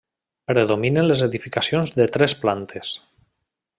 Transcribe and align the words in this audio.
Predominen 0.51 1.05
les 1.11 1.21
edificacions 1.27 1.93
de 1.99 2.07
tres 2.17 2.35
plantes. 2.43 2.95